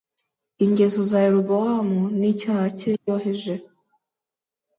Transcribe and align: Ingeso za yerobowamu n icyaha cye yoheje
Ingeso 0.65 0.99
za 1.09 1.19
yerobowamu 1.25 1.99
n 2.19 2.21
icyaha 2.31 2.67
cye 2.79 2.91
yoheje 3.07 3.55